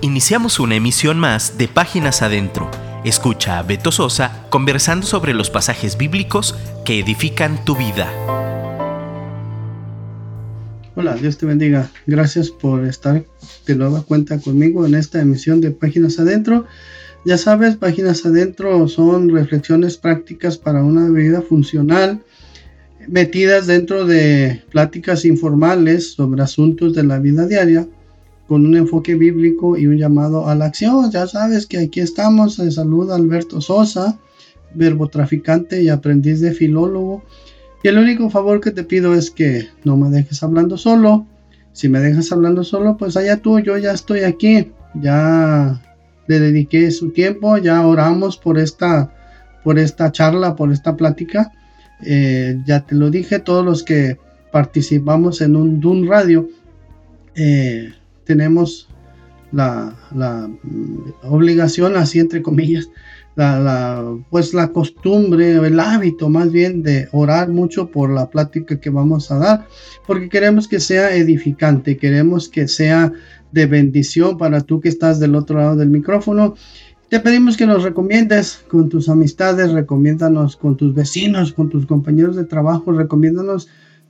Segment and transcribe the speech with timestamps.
[0.00, 2.70] Iniciamos una emisión más de Páginas Adentro.
[3.04, 6.54] Escucha a Beto Sosa conversando sobre los pasajes bíblicos
[6.84, 8.08] que edifican tu vida.
[10.94, 11.90] Hola, Dios te bendiga.
[12.06, 13.24] Gracias por estar
[13.66, 16.64] de nueva cuenta conmigo en esta emisión de Páginas Adentro.
[17.24, 22.22] Ya sabes, Páginas Adentro son reflexiones prácticas para una vida funcional
[23.08, 27.88] metidas dentro de pláticas informales sobre asuntos de la vida diaria
[28.48, 31.10] con un enfoque bíblico y un llamado a la acción.
[31.10, 32.54] Ya sabes que aquí estamos.
[32.54, 34.18] Se saluda Alberto Sosa,
[34.74, 37.22] verbo traficante y aprendiz de filólogo.
[37.82, 41.26] Y el único favor que te pido es que no me dejes hablando solo.
[41.72, 44.72] Si me dejas hablando solo, pues allá tú, yo ya estoy aquí.
[44.94, 45.80] Ya
[46.26, 49.14] le dediqué su tiempo, ya oramos por esta,
[49.62, 51.52] por esta charla, por esta plática.
[52.02, 54.18] Eh, ya te lo dije, todos los que
[54.50, 56.48] participamos en un DUN Radio,
[57.34, 57.92] eh,
[58.28, 58.86] tenemos
[59.52, 59.96] la,
[60.62, 62.90] mm, obligación, así entre comillas,
[63.34, 68.90] la, pues la costumbre, el hábito más bien de orar mucho por la plática que
[68.90, 69.66] vamos a dar,
[70.06, 73.12] porque queremos que sea edificante, queremos que sea
[73.52, 76.54] de bendición para tú que estás del otro lado del micrófono.
[77.08, 82.36] Te pedimos que nos recomiendes con tus amistades, recomiéndanos con tus vecinos, con tus compañeros
[82.36, 83.68] de trabajo, recomiéndanos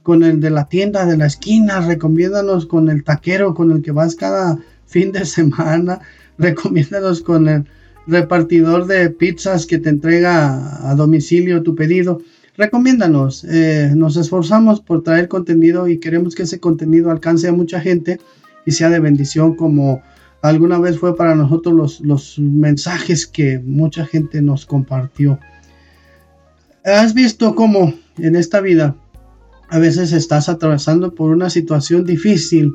[0.09, 3.91] con el de la tienda de la esquina, recomiéndanos con el taquero con el que
[3.93, 6.01] vas cada fin de semana,
[6.39, 7.67] recomiéndanos con el
[8.07, 12.23] repartidor de pizzas que te entrega a domicilio tu pedido.
[12.57, 17.79] Recomiéndanos, eh, nos esforzamos por traer contenido y queremos que ese contenido alcance a mucha
[17.79, 18.19] gente
[18.65, 20.01] y sea de bendición como
[20.41, 25.39] alguna vez fue para nosotros los, los mensajes que mucha gente nos compartió.
[26.83, 28.97] ¿Has visto cómo en esta vida
[29.71, 32.73] a veces estás atravesando por una situación difícil,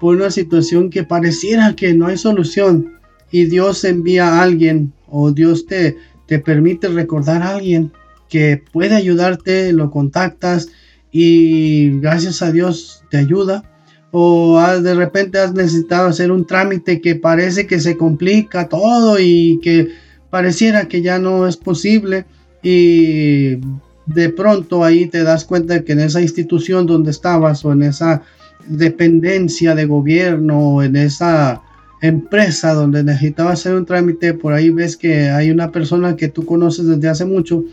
[0.00, 2.96] por una situación que pareciera que no hay solución
[3.30, 7.92] y Dios envía a alguien o Dios te, te permite recordar a alguien
[8.28, 10.68] que puede ayudarte, lo contactas
[11.10, 13.64] y gracias a Dios te ayuda.
[14.12, 19.60] O de repente has necesitado hacer un trámite que parece que se complica todo y
[19.62, 19.88] que
[20.30, 22.24] pareciera que ya no es posible
[22.62, 23.56] y
[24.06, 28.22] de pronto ahí te das cuenta que en esa institución donde estabas o en esa
[28.66, 31.62] dependencia de gobierno o en esa
[32.00, 36.44] empresa donde necesitabas hacer un trámite, por ahí ves que hay una persona que tú
[36.44, 37.64] conoces desde hace mucho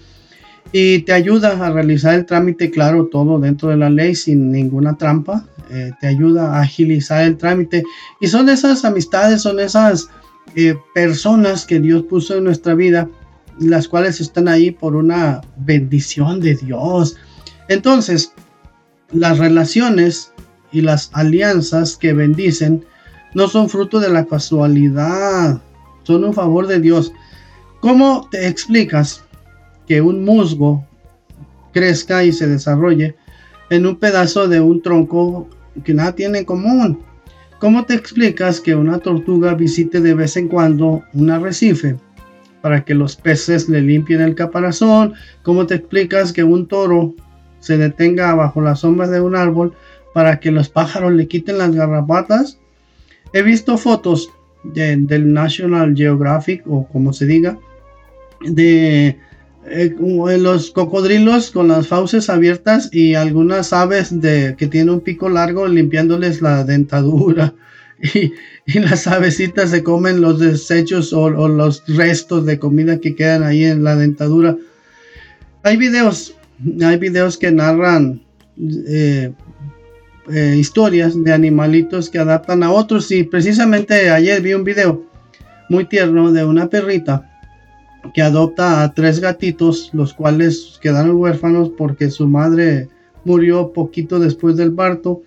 [0.72, 4.98] y te ayuda a realizar el trámite, claro, todo dentro de la ley, sin ninguna
[4.98, 7.84] trampa, eh, te ayuda a agilizar el trámite.
[8.20, 10.10] Y son esas amistades, son esas
[10.56, 13.08] eh, personas que Dios puso en nuestra vida
[13.60, 17.16] las cuales están ahí por una bendición de Dios.
[17.68, 18.34] Entonces,
[19.12, 20.34] las relaciones
[20.72, 22.84] y las alianzas que bendicen
[23.34, 25.62] no son fruto de la casualidad,
[26.04, 27.14] son un favor de Dios.
[27.80, 29.24] ¿Cómo te explicas
[29.88, 30.86] que un musgo
[31.72, 33.16] crezca y se desarrolle
[33.70, 35.48] en un pedazo de un tronco
[35.84, 37.00] que nada tiene en común?
[37.60, 41.98] ¿Cómo te explicas que una tortuga visite de vez en cuando un arrecife
[42.64, 45.16] para que los peces le limpien el caparazón.
[45.42, 47.14] ¿Cómo te explicas que un toro
[47.60, 49.74] se detenga bajo las sombras de un árbol
[50.14, 52.58] para que los pájaros le quiten las garrapatas?
[53.34, 54.30] He visto fotos
[54.64, 57.58] del National Geographic o como se diga
[58.46, 59.18] de
[59.66, 65.28] eh, los cocodrilos con las fauces abiertas y algunas aves de que tienen un pico
[65.28, 67.56] largo limpiándoles la dentadura
[68.14, 68.34] y,
[68.80, 73.84] las avecitas se comen los desechos o, los restos de comida que quedan ahí en
[73.84, 74.58] la dentadura.
[75.64, 76.36] Hay videos,
[76.82, 78.22] hay videos que narran
[78.58, 79.34] eh,
[80.32, 85.06] eh, historias de animalitos que adaptan a otros y precisamente ayer vi un video
[85.70, 87.30] muy tierno de una perrita
[88.14, 92.90] que adopta a tres gatitos, los cuales quedaron huérfanos porque su madre
[93.24, 95.24] murió poquito después del parto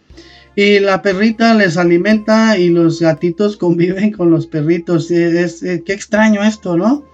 [0.57, 5.11] y la perrita les alimenta y los gatitos conviven con los perritos.
[5.11, 7.05] Es, qué extraño esto, ¿no?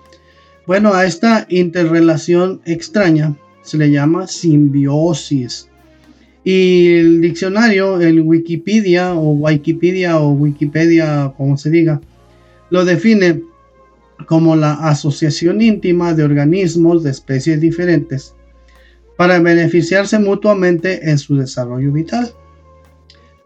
[0.67, 5.69] Bueno, a esta interrelación extraña se le llama simbiosis.
[6.45, 12.01] Y el diccionario, el Wikipedia o Wikipedia o Wikipedia, como se diga,
[12.71, 13.43] lo define
[14.27, 18.35] como la asociación íntima de organismos de especies diferentes
[19.17, 22.33] para beneficiarse mutuamente en su desarrollo vital.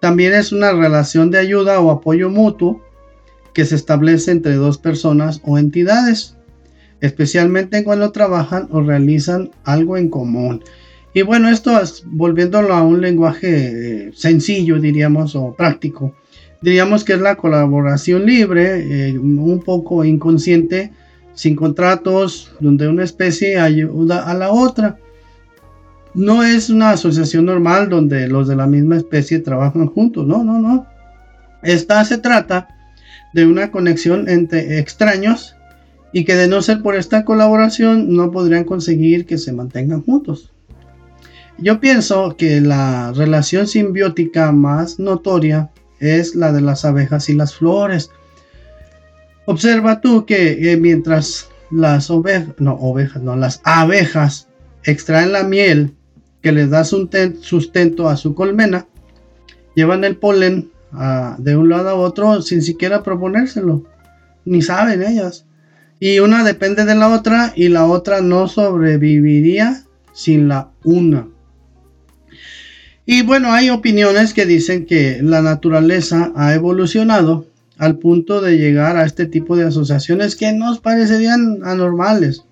[0.01, 2.83] También es una relación de ayuda o apoyo mutuo
[3.53, 6.37] que se establece entre dos personas o entidades,
[7.01, 10.63] especialmente cuando trabajan o realizan algo en común.
[11.15, 16.15] Y bueno, esto es, volviéndolo a un lenguaje eh, sencillo, diríamos, o práctico,
[16.61, 20.93] diríamos que es la colaboración libre, eh, un poco inconsciente,
[21.33, 24.99] sin contratos, donde una especie ayuda a la otra.
[26.17, 30.59] No es una asociación normal donde los de la misma especie trabajan juntos, no, no,
[30.59, 30.87] no.
[31.63, 32.69] Esta se trata
[33.35, 35.57] de una conexión entre extraños
[36.15, 40.51] y que de no ser por esta colaboración no podrían conseguir que se mantengan juntos.
[41.59, 45.71] Yo pienso que la relación simbiótica más notoria
[46.01, 48.09] es la de las abejas y las flores.
[49.45, 54.49] Observa tú que eh, mientras las ovejas, no ovejas, no, las abejas
[54.83, 55.93] extraen la miel
[56.47, 58.87] que les da sustento a su colmena,
[59.75, 63.83] llevan el polen ah, de un lado a otro sin siquiera proponérselo,
[64.45, 65.45] ni saben ellas.
[65.99, 69.83] Y una depende de la otra y la otra no sobreviviría
[70.13, 71.27] sin la una.
[73.07, 77.45] Y bueno, hay opiniones que dicen que la naturaleza ha evolucionado
[77.77, 82.45] al punto de llegar a este tipo de asociaciones que nos parecerían anormales.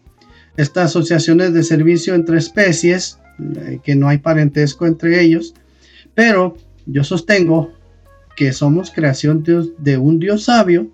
[0.57, 3.21] Estas asociaciones de servicio entre especies,
[3.83, 5.55] que no hay parentesco entre ellos,
[6.15, 7.73] pero yo sostengo
[8.37, 9.45] que somos creación
[9.79, 10.89] de un Dios sabio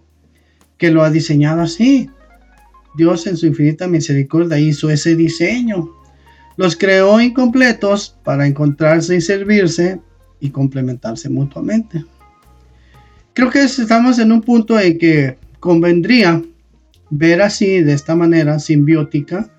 [0.79, 2.11] que lo ha diseñado así.
[2.97, 6.01] Dios en su infinita misericordia hizo ese diseño
[6.61, 9.99] los creó incompletos para encontrarse y servirse
[10.41, 12.05] y complementarse mutuamente.
[13.33, 16.43] Creo que estamos en un punto en que convendría
[17.09, 19.51] ver así, de esta manera simbiótica,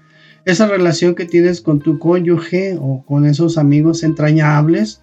[0.45, 5.01] esa relación que tienes con tu cónyuge o con esos amigos entrañables,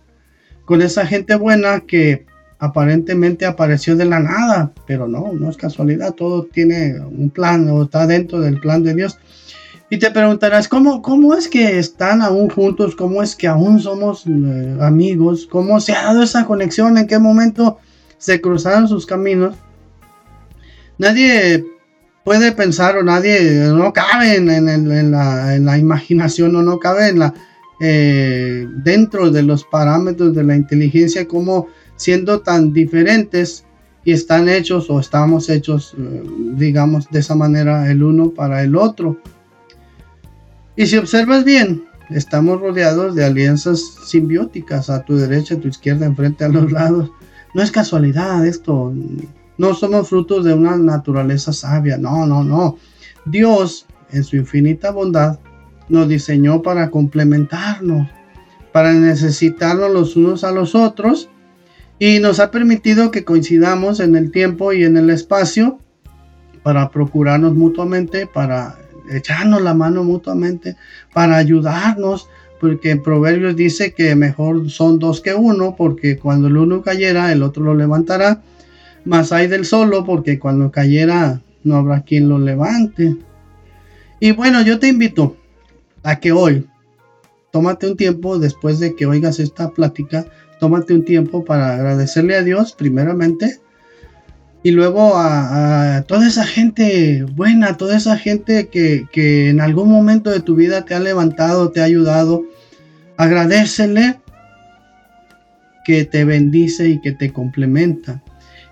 [0.64, 2.26] con esa gente buena que
[2.58, 7.84] aparentemente apareció de la nada, pero no, no es casualidad, todo tiene un plan o
[7.84, 9.18] está dentro del plan de Dios.
[9.90, 12.94] Y te preguntarás, ¿cómo, ¿cómo es que están aún juntos?
[12.94, 15.48] ¿Cómo es que aún somos eh, amigos?
[15.50, 16.98] ¿Cómo se ha dado esa conexión?
[16.98, 17.78] ¿En qué momento
[18.18, 19.56] se cruzaron sus caminos?
[20.98, 21.64] Nadie
[22.28, 23.40] puede pensar o nadie
[23.72, 27.14] no cabe en, la, imaginación o no cabe
[27.80, 33.64] eh, dentro de los parámetros de la inteligencia como siendo tan diferentes
[34.04, 36.22] y están hechos o estamos hechos, eh,
[36.52, 39.16] digamos, de esa manera el uno para el otro.
[40.76, 46.04] Y si observas bien, estamos rodeados de alianzas simbióticas a tu derecha, a tu izquierda,
[46.04, 47.10] enfrente, a los lados.
[47.54, 48.92] No es casualidad esto.
[49.58, 51.98] No somos frutos de una naturaleza sabia.
[51.98, 52.78] No, no, no.
[53.24, 55.38] Dios, en su infinita bondad,
[55.88, 58.08] nos diseñó para complementarnos,
[58.72, 61.28] para necesitarnos los unos a los otros
[61.98, 65.78] y nos ha permitido que coincidamos en el tiempo y en el espacio
[66.62, 68.78] para procurarnos mutuamente, para
[69.10, 70.76] echarnos la mano mutuamente
[71.12, 72.28] para ayudarnos,
[72.60, 77.32] porque en Proverbios dice que mejor son dos que uno, porque cuando el uno cayera,
[77.32, 78.42] el otro lo levantará.
[79.08, 83.16] Más hay del solo, porque cuando cayera, no habrá quien lo levante.
[84.20, 85.34] Y bueno, yo te invito
[86.02, 86.66] a que hoy,
[87.50, 90.26] tómate un tiempo después de que oigas esta plática,
[90.60, 93.58] tómate un tiempo para agradecerle a Dios primeramente
[94.62, 100.28] y luego a, toda esa gente buena, toda esa gente que, que, en algún momento
[100.28, 102.44] de tu vida te ha levantado, te ha ayudado,
[103.16, 104.20] agradecele
[105.86, 108.22] que te bendice y que te complementa.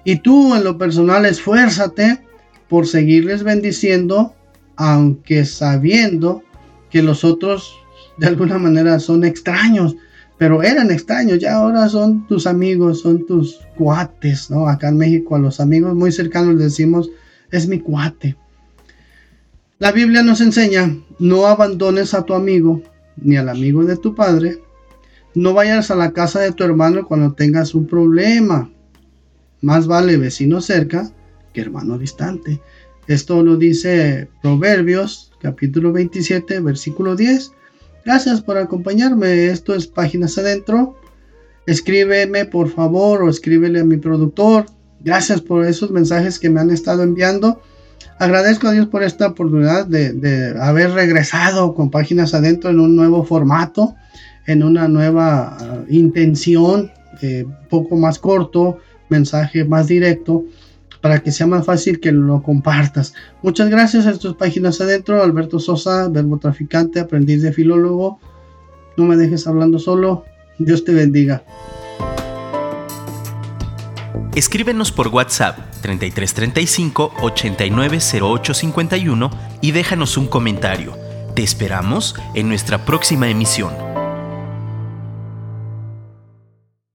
[0.06, 2.20] Y tú en lo personal esfuérzate
[2.68, 4.36] por seguirles bendiciendo,
[4.76, 6.44] aunque sabiendo
[6.90, 7.74] que los otros
[8.16, 9.96] de alguna manera son extraños,
[10.38, 14.68] pero eran extraños, ya ahora son tus amigos, son tus cuates, ¿no?
[14.68, 17.10] Acá en México a los amigos muy cercanos les decimos,
[17.50, 18.36] es mi cuate.
[19.80, 22.80] La Biblia nos enseña, no abandones a tu amigo
[23.16, 24.62] ni al amigo de tu padre,
[25.34, 28.70] no vayas a la casa de tu hermano cuando tengas un problema.
[29.66, 31.10] Más vale vecino cerca
[31.52, 32.60] que hermano distante.
[33.08, 37.50] Esto lo dice Proverbios capítulo 27, versículo 10.
[38.04, 39.46] Gracias por acompañarme.
[39.46, 40.96] Esto es Páginas Adentro.
[41.66, 44.66] Escríbeme por favor o escríbele a mi productor.
[45.00, 47.60] Gracias por esos mensajes que me han estado enviando.
[48.20, 53.24] Agradezco a Dios por esta oportunidad de, haber regresado con Páginas Adentro en un nuevo
[53.24, 53.96] formato,
[54.46, 60.44] en una nueva uh, intención, eh, poco más corto, mensaje más directo
[61.00, 63.14] para que sea más fácil que lo compartas.
[63.42, 65.22] Muchas gracias a estas páginas adentro.
[65.22, 68.18] Alberto Sosa, verbo traficante, aprendiz de filólogo.
[68.96, 70.24] No me dejes hablando solo.
[70.58, 71.44] Dios te bendiga.
[74.34, 79.30] Escríbenos por WhatsApp 3335 890851
[79.62, 80.94] y déjanos un comentario.
[81.34, 83.95] Te esperamos en nuestra próxima emisión.